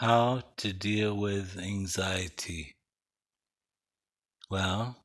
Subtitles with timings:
[0.00, 2.72] How to deal with anxiety?
[4.48, 4.96] Well,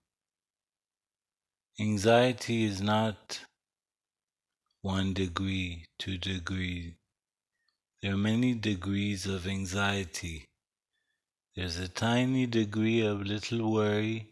[1.78, 3.42] anxiety is not
[4.84, 6.94] one degree, two degrees.
[8.02, 10.46] There are many degrees of anxiety.
[11.58, 14.32] There's a tiny degree of little worry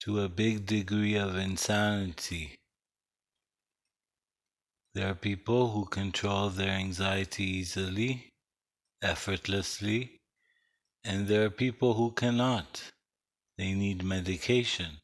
[0.00, 2.56] to a big degree of insanity.
[4.94, 8.31] There are people who control their anxiety easily
[9.02, 10.20] effortlessly,
[11.04, 12.82] and there are people who cannot.
[13.58, 14.98] They need medication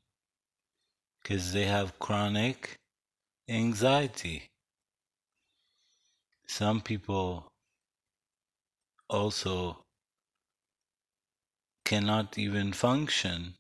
[1.23, 2.77] because they have chronic
[3.49, 4.49] anxiety.
[6.47, 7.49] Some people
[9.11, 9.83] also
[11.85, 13.55] cannot even function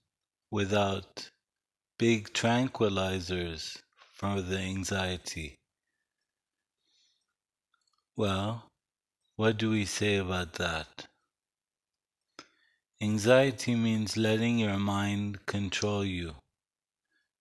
[0.50, 1.28] without
[1.98, 3.78] big tranquilizers
[4.14, 5.56] for the anxiety.
[8.16, 8.68] Well,
[9.38, 11.06] what do we say about that?
[13.00, 16.34] Anxiety means letting your mind control you.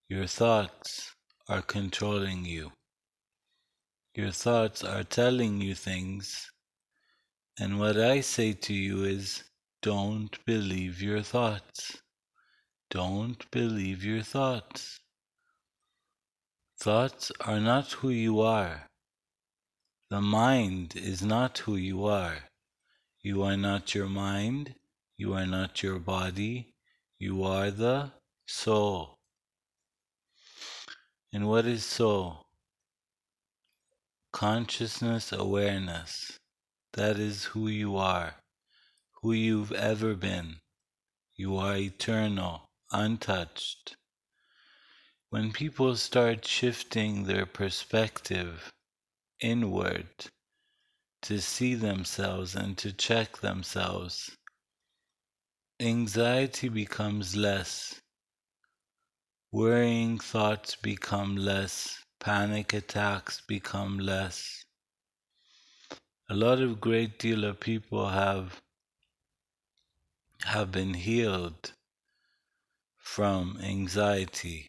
[0.08, 1.16] Your thoughts
[1.50, 2.72] are controlling you.
[4.14, 6.52] Your thoughts are telling you things.
[7.60, 9.44] And what I say to you is
[9.82, 11.98] don't believe your thoughts.
[12.92, 15.00] Don't believe your thoughts.
[16.80, 18.87] Thoughts are not who you are.
[20.10, 22.46] The mind is not who you are.
[23.22, 24.76] You are not your mind.
[25.18, 26.76] You are not your body.
[27.20, 28.14] You are the
[28.46, 29.20] soul.
[31.34, 32.46] And what is soul?
[34.32, 36.40] Consciousness awareness.
[36.94, 38.36] That is who you are,
[39.22, 40.62] who you've ever been.
[41.36, 43.98] You are eternal, untouched.
[45.32, 48.72] When people start shifting their perspective
[49.40, 50.08] inward
[51.22, 54.36] to see themselves and to check themselves.
[55.80, 58.02] Anxiety becomes less.
[59.52, 62.04] Worrying thoughts become less.
[62.20, 64.64] Panic attacks become less.
[66.30, 68.62] A lot of great deal of people have
[70.46, 71.72] have been healed
[72.98, 74.68] from anxiety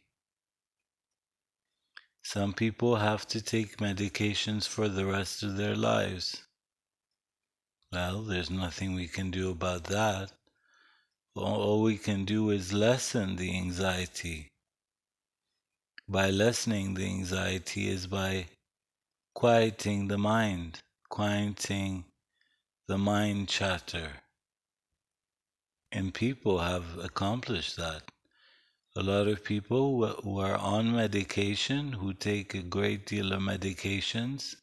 [2.31, 6.43] some people have to take medications for the rest of their lives.
[7.91, 10.33] Well, there's nothing we can do about that.
[11.35, 14.51] All we can do is lessen the anxiety.
[16.07, 18.49] By lessening the anxiety is by
[19.35, 22.05] quieting the mind, quieting
[22.89, 24.11] the mind chatter.
[25.91, 28.03] And people have accomplished that.
[28.97, 34.57] A lot of people who are on medication, who take a great deal of medications,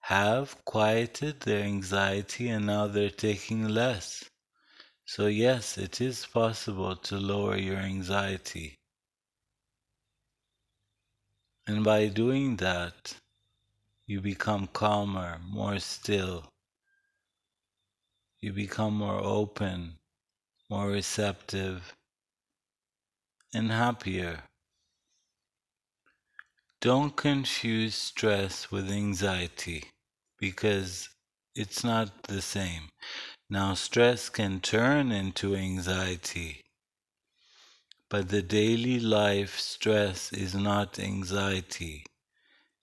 [0.00, 4.24] have quieted their anxiety and now they're taking less.
[5.04, 8.76] So, yes, it is possible to lower your anxiety.
[11.66, 13.16] And by doing that,
[14.06, 16.48] you become calmer, more still.
[18.40, 19.98] You become more open,
[20.70, 21.94] more receptive
[23.54, 24.42] and happier.
[26.80, 29.84] Don't confuse stress with anxiety
[30.38, 31.08] because
[31.54, 32.90] it's not the same.
[33.48, 36.62] Now, stress can turn into anxiety,
[38.10, 42.04] but the daily life stress is not anxiety.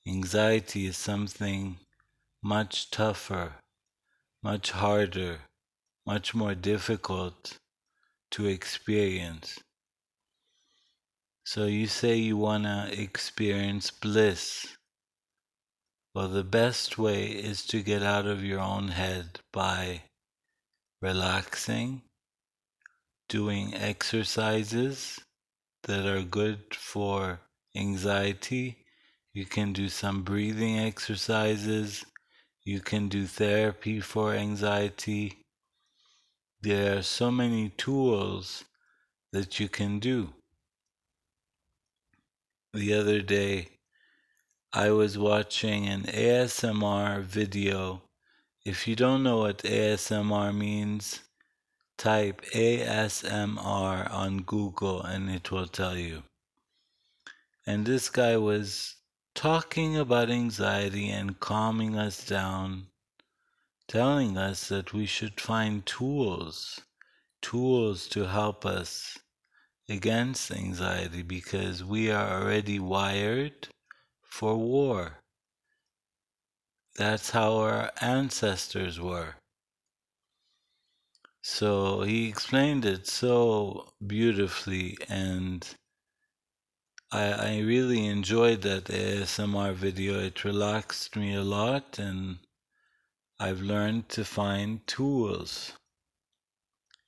[0.07, 1.78] Anxiety is something
[2.41, 3.53] much tougher,
[4.41, 5.41] much harder,
[6.06, 7.57] much more difficult
[8.31, 9.59] to experience.
[11.45, 14.77] So you say you want to experience bliss.
[16.15, 20.03] Well, the best way is to get out of your own head by
[21.01, 22.03] relaxing,
[23.27, 25.19] doing exercises
[25.83, 27.41] that are good for
[27.75, 28.77] anxiety.
[29.33, 32.05] You can do some breathing exercises.
[32.63, 35.44] You can do therapy for anxiety.
[36.62, 38.63] There are so many tools
[39.33, 40.33] that you can do
[42.73, 43.67] the other day,
[44.73, 48.01] I was watching an ASMR video.
[48.65, 51.19] If you don't know what ASMR means,
[51.99, 56.23] type ASMR on Google and it will tell you.
[57.67, 58.95] And this guy was
[59.35, 62.87] talking about anxiety and calming us down,
[63.87, 66.81] telling us that we should find tools,
[67.39, 69.19] tools to help us
[69.89, 73.68] against anxiety because we are already wired
[74.24, 75.19] for war.
[76.95, 79.35] That's how our ancestors were.
[81.41, 85.68] So he explained it so beautifully, and
[87.12, 90.19] I, I really enjoyed that ASMR video.
[90.19, 92.38] It relaxed me a lot, and
[93.39, 95.74] I've learned to find tools.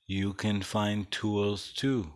[0.06, 2.12] You can find tools too.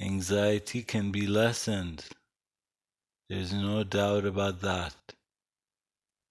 [0.00, 2.04] Anxiety can be lessened.
[3.28, 5.15] There's no doubt about that.